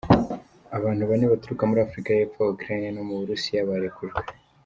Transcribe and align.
Abantu 0.77 1.03
bane 1.09 1.25
baturuka 1.31 1.63
muri 1.69 1.81
Afrika 1.87 2.09
y'epfo, 2.13 2.41
Ukraine 2.53 2.89
no 2.95 3.03
mu 3.07 3.15
Burusiya 3.19 3.67
barekujwe. 3.69 4.19